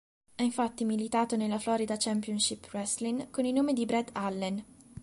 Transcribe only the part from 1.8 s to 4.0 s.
Championship Wrestling con il nome di